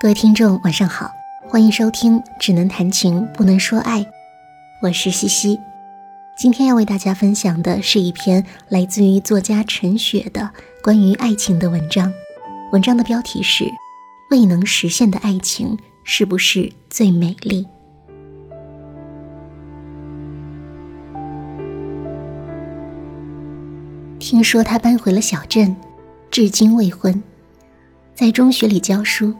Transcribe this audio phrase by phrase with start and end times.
[0.00, 1.10] 各位听众，晚上好，
[1.48, 3.98] 欢迎收听《只能谈情不能说爱》，
[4.80, 5.58] 我是西西。
[6.36, 10.48] 今天要为大家分享的是一篇来自于作家陈雪的
[10.84, 12.12] 关于爱情的文章。
[12.70, 13.64] 文章的标题是
[14.30, 17.66] 《未能实现的爱情是不是最美丽》。
[24.20, 25.74] 听说他搬回了小镇，
[26.30, 27.20] 至今未婚，
[28.14, 29.34] 在中学里教书。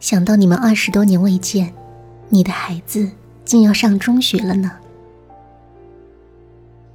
[0.00, 1.72] 想到你们二十多年未见，
[2.28, 3.10] 你的孩子
[3.44, 4.70] 竟要上中学了呢。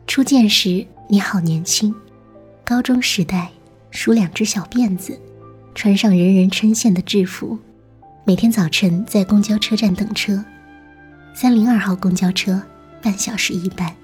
[0.05, 1.93] 初见时你好年轻，
[2.63, 3.49] 高中时代
[3.91, 5.19] 梳两只小辫子，
[5.73, 7.57] 穿上人人称羡的制服，
[8.25, 10.43] 每天早晨在公交车站等车，
[11.33, 12.61] 三零二号公交车，
[13.01, 13.95] 半小时一班。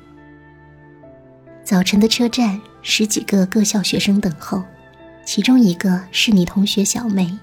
[1.63, 4.63] 早晨的车站，十几个各校学生等候，
[5.25, 7.37] 其中一个是你同学小梅。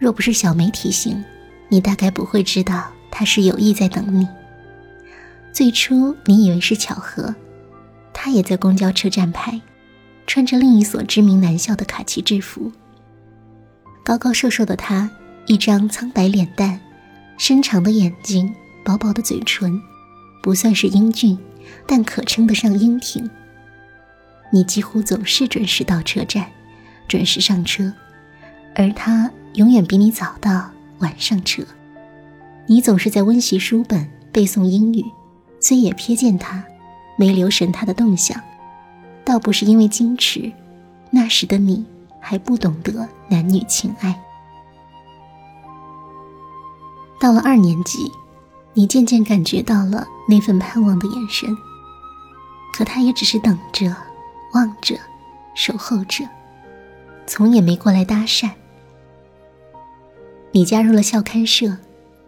[0.00, 1.22] 若不是小梅提醒，
[1.68, 4.26] 你大概不会知道她是有意在等你。
[5.52, 7.34] 最初你以为是巧合，
[8.14, 9.60] 她也在公交车站牌，
[10.26, 12.72] 穿着另一所知名男校的卡其制服。
[14.02, 15.10] 高高瘦瘦的她，
[15.44, 16.80] 一张苍白脸蛋，
[17.36, 19.82] 深长的眼睛，薄薄的嘴唇，
[20.42, 21.38] 不算是英俊，
[21.86, 23.28] 但可称得上英挺。
[24.50, 26.50] 你几乎总是准时到车站，
[27.06, 27.92] 准时上车，
[28.74, 29.30] 而他。
[29.54, 31.62] 永远比你早到，晚上车。
[32.66, 35.04] 你总是在温习书本，背诵英语，
[35.60, 36.62] 虽也瞥见他，
[37.16, 38.40] 没留神他的动向，
[39.24, 40.52] 倒不是因为矜持，
[41.10, 41.84] 那时的你
[42.20, 44.16] 还不懂得男女情爱。
[47.18, 48.10] 到了二年级，
[48.72, 51.54] 你渐渐感觉到了那份盼望的眼神，
[52.72, 53.94] 可他也只是等着，
[54.54, 54.96] 望着，
[55.56, 56.24] 守候着，
[57.26, 58.48] 从也没过来搭讪。
[60.52, 61.76] 你加入了校刊社，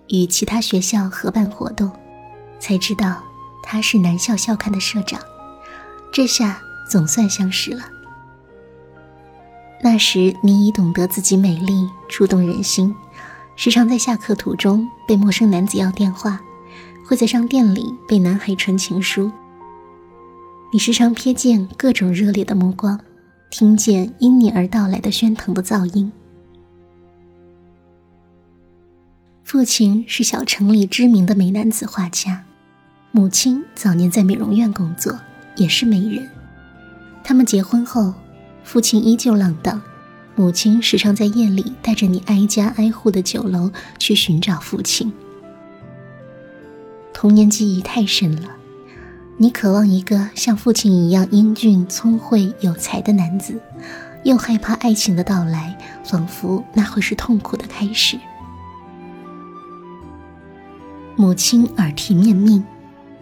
[0.09, 1.91] 与其他学校合办活动，
[2.61, 3.23] 才知道
[3.63, 5.21] 他是南校校刊的社长。
[6.13, 7.83] 这下总算相识了。
[9.83, 12.95] 那时你已懂得自己美丽，触动人心，
[13.57, 16.41] 时常在下课途中被陌生男子要电话，
[17.05, 19.33] 会在商店里被男孩传情书。
[20.73, 23.01] 你时常瞥见各种热烈的目光，
[23.51, 26.13] 听见因你而到来的喧腾的噪音。
[29.53, 32.43] 父亲是小城里知名的美男子画家，
[33.11, 35.15] 母亲早年在美容院工作，
[35.57, 36.27] 也是美人。
[37.23, 38.15] 他们结婚后，
[38.65, 39.83] 父亲依旧浪荡，
[40.37, 45.13] 母亲时常在夜里带着你挨家挨户的酒楼去寻找父亲。
[47.13, 48.49] 童年记忆太深了，
[49.37, 53.61] 你渴望一个像父亲一样英俊、聪慧、有才的男子，
[54.25, 58.19] 又害怕爱情的到来，仿佛那会是痛苦的开始。
[61.23, 62.65] 母亲耳提面命，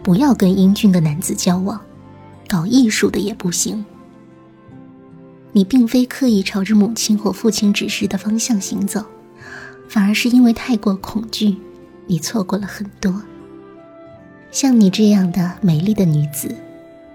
[0.01, 1.79] 不要跟英俊的男子交往，
[2.47, 3.85] 搞艺术的也不行。
[5.51, 9.05] 你并非刻意朝着母亲或父亲指示的方向行走，
[9.87, 11.55] 反而是因为太过恐惧，
[12.07, 13.21] 你错过了很多。
[14.49, 16.55] 像你这样的美丽的女子，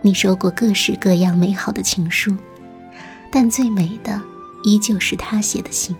[0.02, 2.32] 你收过各式各样美好的情书，
[3.32, 4.22] 但最美的
[4.62, 5.96] 依旧是他写的信。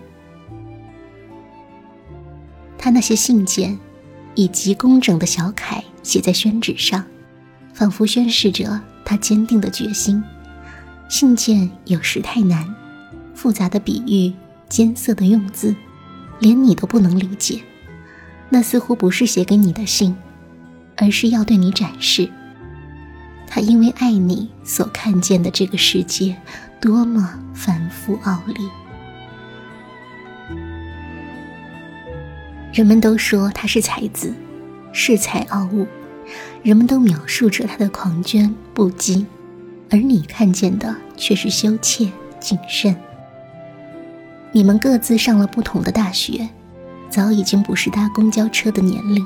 [2.77, 3.77] 他那些信件。
[4.37, 7.03] 以极工整的小楷写在宣纸上，
[7.73, 10.23] 仿佛宣示着他坚定的决心。
[11.09, 12.75] 信件有时太难，
[13.33, 14.31] 复杂的比喻、
[14.69, 15.75] 艰涩的用字，
[16.39, 17.59] 连你都不能理解。
[18.49, 20.15] 那似乎不是写给你的信，
[20.97, 22.29] 而是要对你展示，
[23.47, 26.37] 他因为爱你所看见的这个世界
[26.79, 28.69] 多么繁复奥利。
[32.77, 34.31] 人们都说他是才子，
[34.93, 35.87] 恃才傲物，
[36.61, 39.25] 人们都描述着他的狂狷不羁，
[39.89, 42.07] 而你看见的却是羞怯
[42.39, 42.95] 谨慎。
[44.51, 46.47] 你们各自上了不同的大学，
[47.09, 49.25] 早已经不是搭公交车的年龄。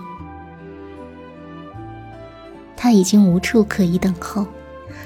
[2.77, 4.47] 他已经无处可以等候，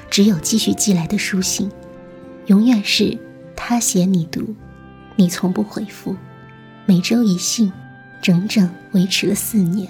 [0.08, 1.72] 只有继续寄来的书信，
[2.46, 3.18] 永远是
[3.56, 4.54] 他写你读，
[5.16, 6.16] 你从不回复，
[6.86, 7.74] 每周一信。
[8.26, 9.88] 整整维持了四年。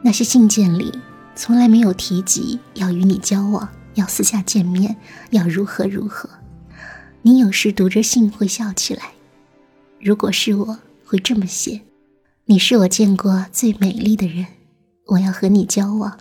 [0.00, 0.90] 那些信件里
[1.36, 4.96] 从来没有提及要与你交往，要私下见面，
[5.32, 6.30] 要如何如何。
[7.20, 9.10] 你有时读着信会笑起来。
[10.00, 11.82] 如果是我，会这么写：
[12.46, 14.46] 你是我见过最美丽的人，
[15.08, 16.16] 我要和你交往。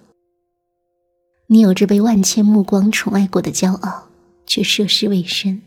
[1.48, 4.10] 你有着被万千目光宠爱过的骄傲，
[4.46, 5.62] 却涉世未深，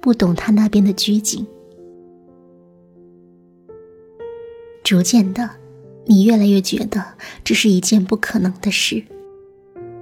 [0.00, 1.46] 不懂他那边的拘谨。
[4.92, 5.48] 逐渐的，
[6.04, 7.02] 你越来越觉得
[7.42, 9.02] 这是一件不可能的事。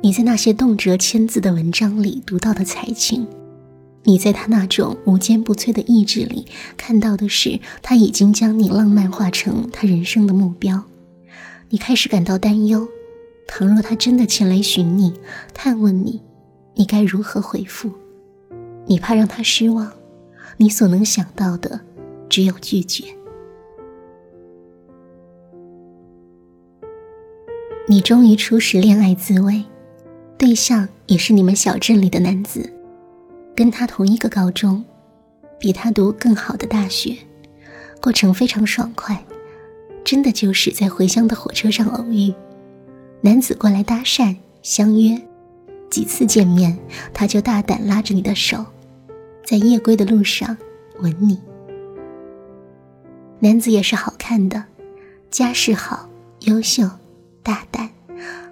[0.01, 3.29] 你在那些动辄千字的文章里读到的才情，
[4.03, 6.45] 你在他那种无坚不摧的意志里
[6.77, 10.83] 看到的是，他已经将你浪漫化成他人生的目标。
[11.69, 12.89] 你开始感到担忧，
[13.47, 15.15] 倘若他真的前来寻你、
[15.55, 16.21] 探问你，
[16.75, 17.93] 你该如何回复？
[18.87, 19.93] 你怕让他失望，
[20.57, 21.79] 你所能想到的
[22.29, 23.05] 只有拒绝。
[27.91, 29.65] 你终于初识恋爱滋味。
[30.39, 32.73] 对象也是你们小镇里的男子，
[33.53, 34.85] 跟他同一个高中，
[35.59, 37.17] 比他读更好的大学，
[38.01, 39.25] 过程非常爽快，
[40.05, 42.33] 真的就是在回乡的火车上偶遇，
[43.23, 45.21] 男子过来搭讪相约，
[45.91, 46.79] 几次见面
[47.13, 48.65] 他就大胆拉着你的手，
[49.45, 50.57] 在夜归的路上
[51.01, 51.41] 吻你。
[53.41, 54.67] 男子也是好看的，
[55.29, 56.09] 家世好，
[56.43, 56.89] 优秀，
[57.43, 57.89] 大胆。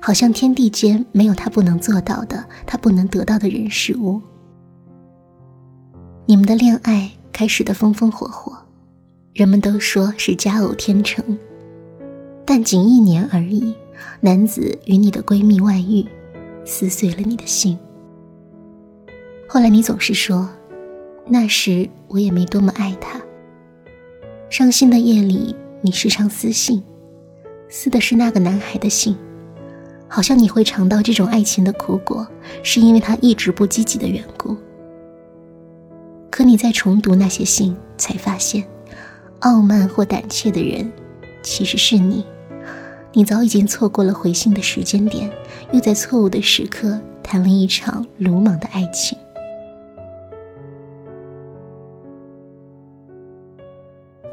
[0.01, 4.21] 好像天地间没有他不能做到的，他不能得到的人事物。
[6.25, 8.57] 你们的恋爱开始的风风火火，
[9.35, 11.39] 人们都说是佳偶天成，
[12.47, 13.75] 但仅一年而已。
[14.21, 16.07] 男子与你的闺蜜外遇，
[16.65, 17.77] 撕碎了你的心。
[19.49, 20.49] 后来你总是说，
[21.27, 23.21] 那时我也没多么爱他。
[24.49, 26.83] 伤心的夜里，你时常私信，
[27.69, 29.17] 撕的是那个男孩的信。
[30.11, 32.27] 好像你会尝到这种爱情的苦果，
[32.63, 34.57] 是因为他一直不积极的缘故。
[36.31, 38.65] 可你在重读那些信，才发现，
[39.41, 40.91] 傲慢或胆怯的人，
[41.43, 42.25] 其实是你。
[43.13, 45.31] 你早已经错过了回信的时间点，
[45.73, 49.19] 又在错误的时刻谈了一场鲁莽的爱情。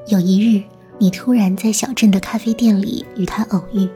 [0.07, 0.63] 有一日，
[0.97, 3.89] 你突然在小镇的咖啡店里与他偶遇。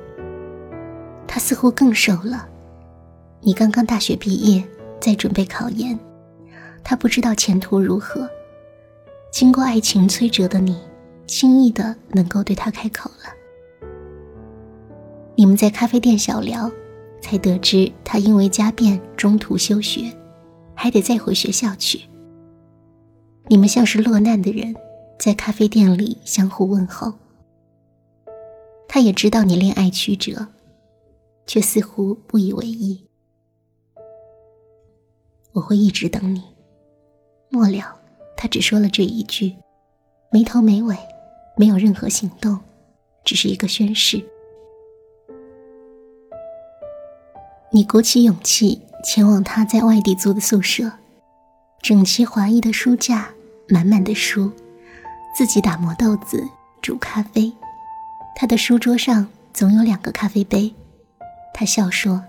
[1.26, 2.48] 他似乎更瘦了。
[3.42, 4.64] 你刚刚大学毕业，
[5.00, 5.98] 在准备考研，
[6.84, 8.30] 他不知道前途如何。
[9.32, 10.78] 经过爱情摧折的你，
[11.26, 13.34] 轻易的能够对他开口了。
[15.36, 16.70] 你们在咖啡店小聊，
[17.22, 20.12] 才得知他因为家变中途休学，
[20.76, 22.02] 还得再回学校去。
[23.48, 24.76] 你们像是落难的人，
[25.20, 27.14] 在咖啡店里相互问候。
[28.88, 30.48] 他也知道你恋爱曲折。
[31.50, 33.04] 却似乎不以为意。
[35.52, 36.44] 我会一直等你。
[37.50, 38.00] 末了，
[38.38, 39.56] 他只说了这一句，
[40.32, 40.96] 没头没尾，
[41.58, 42.60] 没有任何行动，
[43.26, 44.24] 只是一个宣誓。
[47.72, 50.92] 你鼓起勇气前往他在外地租的宿舍，
[51.82, 53.34] 整齐划一的书架，
[53.68, 54.52] 满满的书，
[55.36, 56.48] 自己打磨豆子，
[56.82, 57.52] 煮咖啡。
[58.36, 60.74] 他的书桌上总有两个咖啡杯。
[61.54, 62.24] 他笑说：“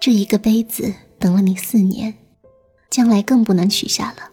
[0.00, 2.14] 这一个杯子等了你四年，
[2.90, 4.30] 将来更不能取下了。”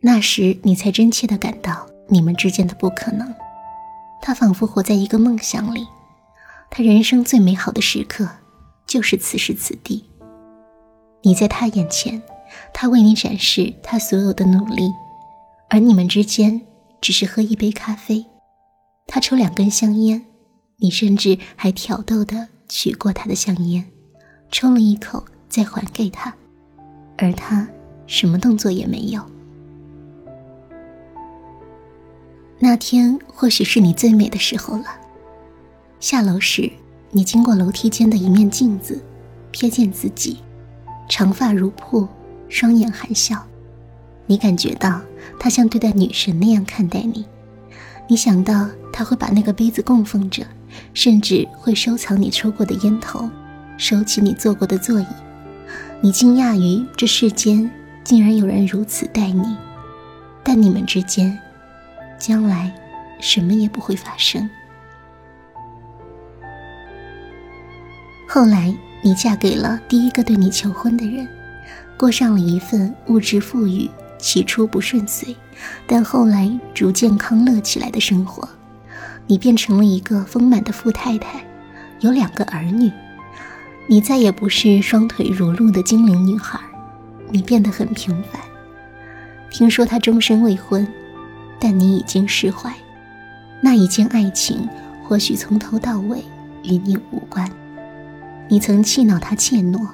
[0.00, 3.34] 那时你才真切的感到你们之间的不可能。
[4.20, 5.86] 他仿佛活在一个梦想里，
[6.70, 8.28] 他人生最美好的时刻
[8.86, 10.04] 就是此时此地。
[11.22, 12.22] 你在他眼前，
[12.72, 14.88] 他为你展示他所有的努力，
[15.70, 16.60] 而你们之间
[17.00, 18.24] 只是喝一杯咖啡，
[19.06, 20.24] 他抽两根香烟。
[20.80, 23.84] 你甚至还挑逗的取过他的香烟，
[24.52, 26.32] 抽了一口，再还给他，
[27.16, 27.68] 而他
[28.06, 29.20] 什么动作也没有。
[32.60, 34.84] 那天或许是你最美的时候了。
[35.98, 36.70] 下楼时，
[37.10, 39.02] 你经过楼梯间的一面镜子，
[39.52, 40.38] 瞥见自己，
[41.08, 42.06] 长发如瀑，
[42.48, 43.44] 双眼含笑。
[44.28, 45.00] 你感觉到
[45.40, 47.26] 他像对待女神那样看待你。
[48.06, 50.46] 你想到他会把那个杯子供奉着。
[50.94, 53.28] 甚至会收藏你抽过的烟头，
[53.76, 55.06] 收起你坐过的座椅。
[56.00, 57.68] 你惊讶于这世间
[58.04, 59.56] 竟然有人如此待你，
[60.44, 61.36] 但你们之间，
[62.18, 62.72] 将来
[63.18, 64.48] 什么也不会发生。
[68.28, 71.26] 后来，你嫁给了第一个对你求婚的人，
[71.96, 75.34] 过上了一份物质富裕、起初不顺遂，
[75.86, 78.48] 但后来逐渐康乐起来的生活。
[79.26, 81.44] 你变成了一个丰满的富太太，
[82.00, 82.90] 有两个儿女。
[83.86, 86.58] 你再也不是双腿如鹿的精灵女孩，
[87.30, 88.40] 你变得很平凡。
[89.50, 90.86] 听说他终身未婚，
[91.58, 92.72] 但你已经释怀。
[93.60, 94.68] 那一件爱情
[95.04, 96.22] 或许从头到尾
[96.62, 97.50] 与你无关。
[98.48, 99.88] 你曾气恼他怯懦，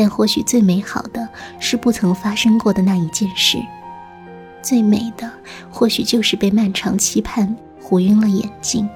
[0.00, 1.28] 但或许最美好的
[1.58, 3.58] 是不曾发生过的那一件事。
[4.62, 5.30] 最美的
[5.70, 7.54] 或许就是被漫长期盼。
[7.82, 8.88] 糊晕了眼睛，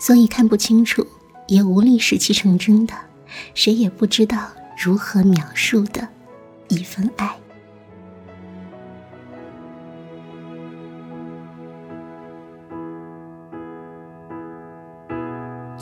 [0.00, 1.06] 所以看不清楚，
[1.46, 2.94] 也无力使其成真的，
[3.54, 6.08] 谁也不知道如何描述的
[6.68, 7.36] 一份爱。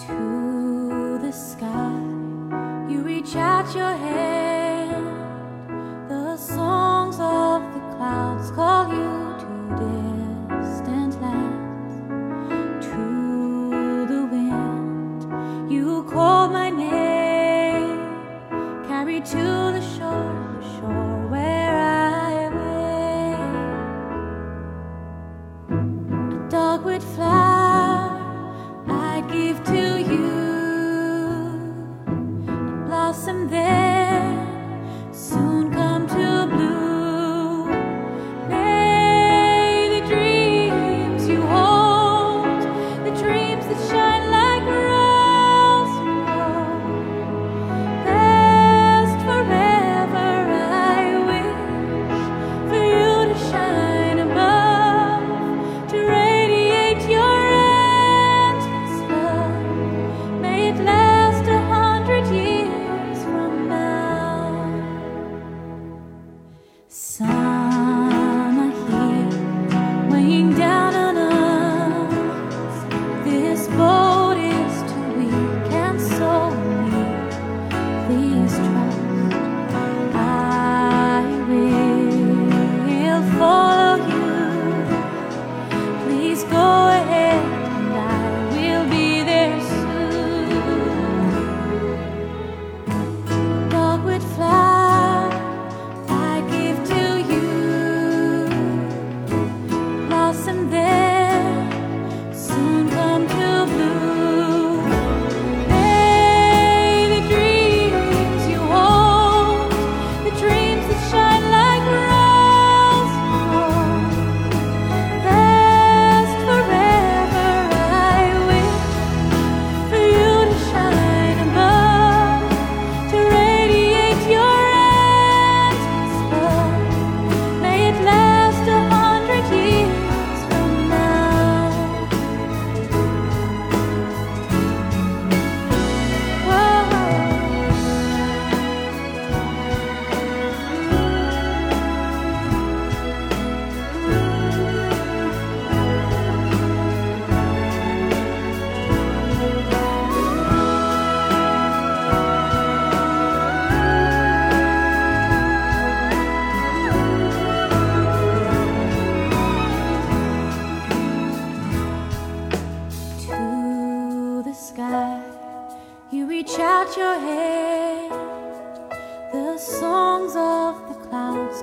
[0.06, 2.05] To the sky.
[3.38, 4.25] Out your head.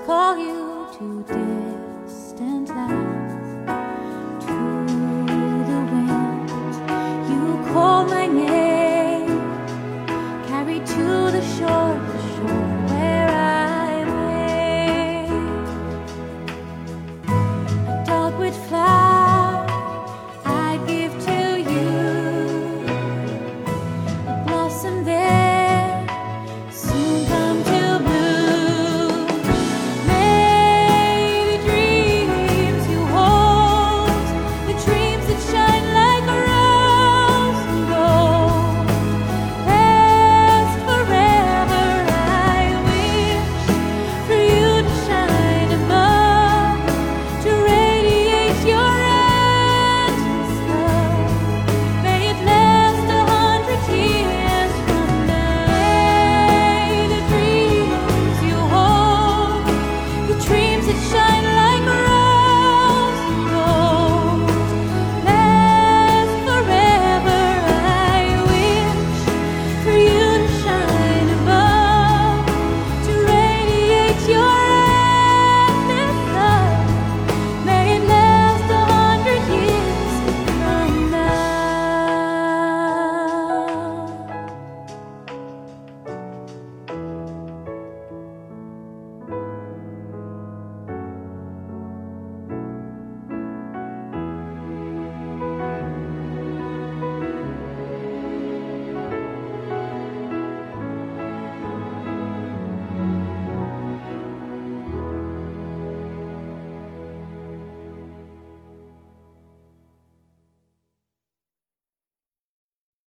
[0.05, 1.62] call you today.